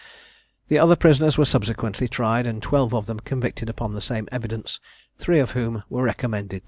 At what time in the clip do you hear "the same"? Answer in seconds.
3.93-4.27